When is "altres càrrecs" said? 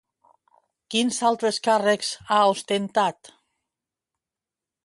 1.29-2.09